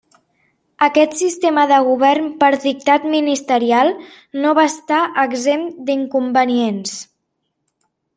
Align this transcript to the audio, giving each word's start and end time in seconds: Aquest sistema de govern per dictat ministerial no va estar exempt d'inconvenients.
Aquest 0.85 1.11
sistema 1.17 1.65
de 1.71 1.75
govern 1.87 2.31
per 2.43 2.49
dictat 2.63 3.05
ministerial 3.11 3.91
no 4.45 4.55
va 4.61 4.63
estar 4.71 5.03
exempt 5.25 5.77
d'inconvenients. 5.91 6.95